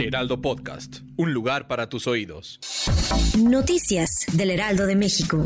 Heraldo 0.00 0.40
Podcast, 0.40 1.00
un 1.16 1.34
lugar 1.34 1.68
para 1.68 1.90
tus 1.90 2.06
oídos. 2.06 2.58
Noticias 3.38 4.24
del 4.32 4.50
Heraldo 4.50 4.86
de 4.86 4.96
México. 4.96 5.42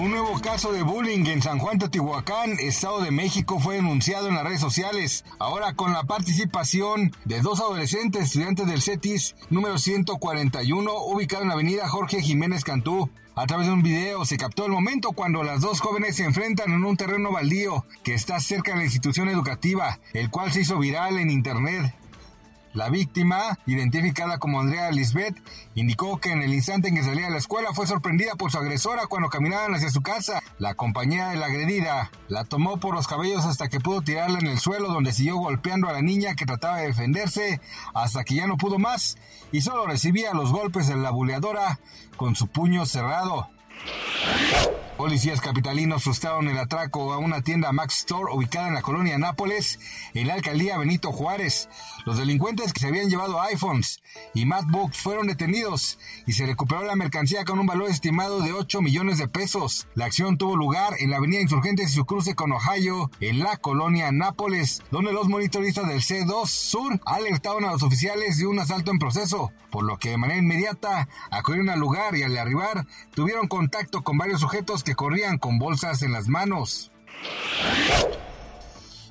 Un 0.00 0.10
nuevo 0.10 0.40
caso 0.40 0.72
de 0.72 0.82
bullying 0.82 1.26
en 1.26 1.40
San 1.40 1.58
Juan 1.58 1.78
Teotihuacán, 1.78 2.52
Estado 2.58 3.00
de 3.00 3.12
México, 3.12 3.60
fue 3.60 3.76
denunciado 3.76 4.28
en 4.28 4.34
las 4.34 4.44
redes 4.44 4.60
sociales. 4.60 5.24
Ahora 5.38 5.74
con 5.74 5.92
la 5.92 6.02
participación 6.04 7.12
de 7.26 7.42
dos 7.42 7.60
adolescentes 7.60 8.24
estudiantes 8.24 8.66
del 8.66 8.82
CETIS 8.82 9.36
número 9.50 9.78
141, 9.78 10.90
ubicado 11.04 11.42
en 11.42 11.48
la 11.48 11.54
avenida 11.54 11.88
Jorge 11.88 12.22
Jiménez 12.22 12.64
Cantú. 12.64 13.08
A 13.36 13.46
través 13.46 13.68
de 13.68 13.72
un 13.72 13.82
video 13.82 14.24
se 14.24 14.36
captó 14.36 14.66
el 14.66 14.72
momento 14.72 15.12
cuando 15.12 15.42
las 15.44 15.60
dos 15.60 15.80
jóvenes 15.80 16.16
se 16.16 16.24
enfrentan 16.24 16.72
en 16.72 16.84
un 16.84 16.96
terreno 16.96 17.30
baldío 17.30 17.84
que 18.02 18.14
está 18.14 18.40
cerca 18.40 18.72
de 18.72 18.78
la 18.78 18.84
institución 18.84 19.28
educativa, 19.28 20.00
el 20.12 20.30
cual 20.30 20.50
se 20.52 20.62
hizo 20.62 20.78
viral 20.78 21.18
en 21.18 21.30
internet. 21.30 21.94
La 22.72 22.88
víctima, 22.88 23.58
identificada 23.66 24.38
como 24.38 24.60
Andrea 24.60 24.92
Lisbeth, 24.92 25.36
indicó 25.74 26.18
que 26.18 26.30
en 26.30 26.42
el 26.42 26.54
instante 26.54 26.88
en 26.88 26.94
que 26.94 27.02
salía 27.02 27.24
de 27.26 27.32
la 27.32 27.38
escuela 27.38 27.74
fue 27.74 27.86
sorprendida 27.86 28.36
por 28.36 28.52
su 28.52 28.58
agresora 28.58 29.08
cuando 29.08 29.28
caminaban 29.28 29.74
hacia 29.74 29.90
su 29.90 30.02
casa. 30.02 30.40
La 30.58 30.74
compañera 30.74 31.30
de 31.30 31.36
la 31.36 31.46
agredida 31.46 32.12
la 32.28 32.44
tomó 32.44 32.78
por 32.78 32.94
los 32.94 33.08
cabellos 33.08 33.44
hasta 33.44 33.68
que 33.68 33.80
pudo 33.80 34.02
tirarla 34.02 34.38
en 34.38 34.46
el 34.46 34.60
suelo 34.60 34.88
donde 34.88 35.12
siguió 35.12 35.36
golpeando 35.36 35.88
a 35.88 35.92
la 35.92 36.02
niña 36.02 36.36
que 36.36 36.46
trataba 36.46 36.76
de 36.76 36.86
defenderse 36.86 37.60
hasta 37.92 38.22
que 38.22 38.36
ya 38.36 38.46
no 38.46 38.56
pudo 38.56 38.78
más 38.78 39.16
y 39.50 39.62
solo 39.62 39.86
recibía 39.86 40.32
los 40.32 40.52
golpes 40.52 40.86
de 40.86 40.96
la 40.96 41.10
buleadora 41.10 41.80
con 42.16 42.36
su 42.36 42.46
puño 42.46 42.86
cerrado. 42.86 43.50
Policías 45.00 45.40
capitalinos 45.40 46.04
frustraron 46.04 46.46
el 46.48 46.58
atraco 46.58 47.14
a 47.14 47.16
una 47.16 47.40
tienda 47.40 47.72
Max 47.72 48.00
Store 48.00 48.34
ubicada 48.34 48.68
en 48.68 48.74
la 48.74 48.82
colonia 48.82 49.16
Nápoles, 49.16 49.80
en 50.12 50.26
la 50.26 50.34
alcaldía 50.34 50.76
Benito 50.76 51.10
Juárez. 51.10 51.70
Los 52.04 52.18
delincuentes 52.18 52.74
que 52.74 52.80
se 52.80 52.88
habían 52.88 53.08
llevado 53.08 53.40
iPhones 53.40 54.02
y 54.34 54.44
MacBooks 54.44 54.98
fueron 54.98 55.26
detenidos 55.26 55.98
y 56.26 56.34
se 56.34 56.44
recuperó 56.44 56.82
la 56.82 56.96
mercancía 56.96 57.46
con 57.46 57.58
un 57.58 57.66
valor 57.66 57.88
estimado 57.88 58.42
de 58.42 58.52
8 58.52 58.82
millones 58.82 59.16
de 59.16 59.26
pesos. 59.26 59.88
La 59.94 60.04
acción 60.04 60.36
tuvo 60.36 60.54
lugar 60.54 60.94
en 60.98 61.08
la 61.08 61.16
avenida 61.16 61.40
Insurgentes 61.40 61.90
y 61.90 61.94
su 61.94 62.04
cruce 62.04 62.34
con 62.34 62.52
Ohio, 62.52 63.10
en 63.20 63.38
la 63.38 63.56
colonia 63.56 64.12
Nápoles, 64.12 64.82
donde 64.90 65.14
los 65.14 65.28
monitoristas 65.28 65.88
del 65.88 66.02
C2 66.02 66.46
Sur 66.46 67.00
alertaron 67.06 67.64
a 67.64 67.72
los 67.72 67.82
oficiales 67.82 68.36
de 68.36 68.46
un 68.46 68.58
asalto 68.58 68.90
en 68.90 68.98
proceso, 68.98 69.50
por 69.70 69.84
lo 69.84 69.98
que 69.98 70.10
de 70.10 70.18
manera 70.18 70.40
inmediata 70.40 71.08
acudieron 71.30 71.70
al 71.70 71.80
lugar 71.80 72.16
y 72.16 72.22
al 72.22 72.36
arribar 72.36 72.86
tuvieron 73.14 73.48
contacto 73.48 74.02
con 74.02 74.18
varios 74.18 74.40
sujetos 74.40 74.84
que 74.84 74.89
corrían 74.94 75.38
con 75.38 75.58
bolsas 75.58 76.02
en 76.02 76.12
las 76.12 76.28
manos. 76.28 76.92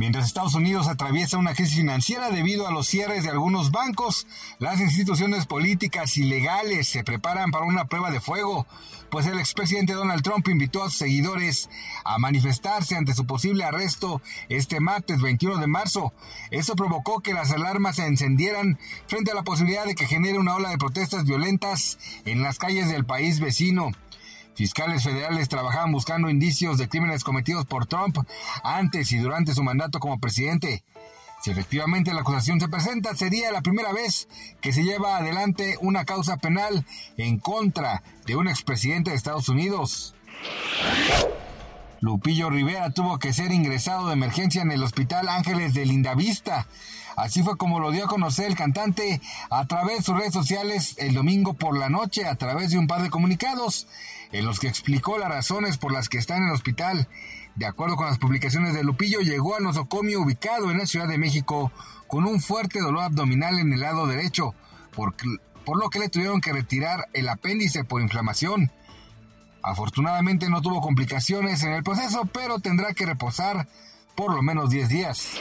Mientras 0.00 0.24
Estados 0.24 0.54
Unidos 0.54 0.88
atraviesa 0.88 1.36
una 1.36 1.52
crisis 1.52 1.76
financiera 1.76 2.30
debido 2.30 2.66
a 2.66 2.70
los 2.70 2.86
cierres 2.86 3.22
de 3.22 3.28
algunos 3.28 3.70
bancos, 3.70 4.26
las 4.58 4.80
instituciones 4.80 5.44
políticas 5.44 6.16
y 6.16 6.22
legales 6.22 6.88
se 6.88 7.04
preparan 7.04 7.50
para 7.50 7.66
una 7.66 7.84
prueba 7.84 8.10
de 8.10 8.18
fuego, 8.18 8.66
pues 9.10 9.26
el 9.26 9.38
expresidente 9.38 9.92
Donald 9.92 10.22
Trump 10.22 10.48
invitó 10.48 10.82
a 10.82 10.88
sus 10.88 11.00
seguidores 11.00 11.68
a 12.02 12.18
manifestarse 12.18 12.96
ante 12.96 13.12
su 13.12 13.26
posible 13.26 13.62
arresto 13.62 14.22
este 14.48 14.80
martes 14.80 15.20
21 15.20 15.58
de 15.58 15.66
marzo. 15.66 16.14
Eso 16.50 16.76
provocó 16.76 17.20
que 17.20 17.34
las 17.34 17.50
alarmas 17.50 17.96
se 17.96 18.06
encendieran 18.06 18.78
frente 19.06 19.32
a 19.32 19.34
la 19.34 19.42
posibilidad 19.42 19.84
de 19.84 19.94
que 19.94 20.06
genere 20.06 20.38
una 20.38 20.54
ola 20.54 20.70
de 20.70 20.78
protestas 20.78 21.26
violentas 21.26 21.98
en 22.24 22.42
las 22.42 22.58
calles 22.58 22.88
del 22.88 23.04
país 23.04 23.38
vecino. 23.38 23.90
Fiscales 24.60 25.04
federales 25.04 25.48
trabajaban 25.48 25.90
buscando 25.90 26.28
indicios 26.28 26.76
de 26.76 26.86
crímenes 26.86 27.24
cometidos 27.24 27.64
por 27.64 27.86
Trump 27.86 28.18
antes 28.62 29.10
y 29.10 29.16
durante 29.16 29.54
su 29.54 29.62
mandato 29.62 30.00
como 30.00 30.20
presidente. 30.20 30.84
Si 31.40 31.50
efectivamente 31.50 32.12
la 32.12 32.20
acusación 32.20 32.60
se 32.60 32.68
presenta, 32.68 33.16
sería 33.16 33.52
la 33.52 33.62
primera 33.62 33.90
vez 33.94 34.28
que 34.60 34.74
se 34.74 34.84
lleva 34.84 35.16
adelante 35.16 35.78
una 35.80 36.04
causa 36.04 36.36
penal 36.36 36.84
en 37.16 37.38
contra 37.38 38.02
de 38.26 38.36
un 38.36 38.48
expresidente 38.48 39.12
de 39.12 39.16
Estados 39.16 39.48
Unidos. 39.48 40.14
Lupillo 42.00 42.48
Rivera 42.48 42.90
tuvo 42.90 43.18
que 43.18 43.34
ser 43.34 43.52
ingresado 43.52 44.06
de 44.06 44.14
emergencia 44.14 44.62
en 44.62 44.72
el 44.72 44.82
Hospital 44.82 45.28
Ángeles 45.28 45.74
de 45.74 45.84
Lindavista. 45.84 46.66
Así 47.14 47.42
fue 47.42 47.58
como 47.58 47.78
lo 47.78 47.90
dio 47.90 48.06
a 48.06 48.08
conocer 48.08 48.46
el 48.46 48.56
cantante 48.56 49.20
a 49.50 49.66
través 49.66 49.98
de 49.98 50.02
sus 50.04 50.16
redes 50.16 50.32
sociales 50.32 50.94
el 50.96 51.12
domingo 51.12 51.52
por 51.52 51.76
la 51.76 51.90
noche, 51.90 52.26
a 52.26 52.36
través 52.36 52.70
de 52.70 52.78
un 52.78 52.86
par 52.86 53.02
de 53.02 53.10
comunicados, 53.10 53.86
en 54.32 54.46
los 54.46 54.60
que 54.60 54.68
explicó 54.68 55.18
las 55.18 55.28
razones 55.28 55.76
por 55.76 55.92
las 55.92 56.08
que 56.08 56.16
está 56.16 56.38
en 56.38 56.44
el 56.44 56.52
hospital. 56.52 57.06
De 57.56 57.66
acuerdo 57.66 57.96
con 57.96 58.06
las 58.06 58.18
publicaciones 58.18 58.72
de 58.72 58.82
Lupillo, 58.82 59.20
llegó 59.20 59.56
al 59.56 59.64
nosocomio 59.64 60.22
ubicado 60.22 60.70
en 60.70 60.78
la 60.78 60.86
Ciudad 60.86 61.08
de 61.08 61.18
México 61.18 61.70
con 62.06 62.24
un 62.24 62.40
fuerte 62.40 62.80
dolor 62.80 63.02
abdominal 63.02 63.58
en 63.58 63.74
el 63.74 63.80
lado 63.80 64.06
derecho, 64.06 64.54
por, 64.92 65.14
por 65.66 65.78
lo 65.78 65.90
que 65.90 65.98
le 65.98 66.08
tuvieron 66.08 66.40
que 66.40 66.54
retirar 66.54 67.08
el 67.12 67.28
apéndice 67.28 67.84
por 67.84 68.00
inflamación. 68.00 68.72
Afortunadamente 69.62 70.48
no 70.48 70.62
tuvo 70.62 70.80
complicaciones 70.80 71.62
en 71.62 71.72
el 71.72 71.82
proceso, 71.82 72.22
pero 72.32 72.58
tendrá 72.58 72.94
que 72.94 73.06
reposar 73.06 73.68
por 74.14 74.34
lo 74.34 74.42
menos 74.42 74.70
10 74.70 74.88
días. 74.88 75.32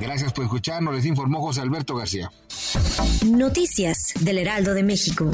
Gracias 0.00 0.32
por 0.32 0.44
escucharnos, 0.44 0.94
les 0.94 1.04
informó 1.04 1.40
José 1.40 1.60
Alberto 1.60 1.94
García. 1.94 2.30
Noticias 3.24 4.14
del 4.20 4.38
Heraldo 4.38 4.74
de 4.74 4.82
México. 4.82 5.30